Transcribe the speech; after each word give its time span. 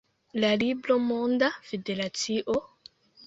La 0.43 0.49
libro 0.63 0.97
Monda 1.09 1.51
Federacio? 1.67 2.55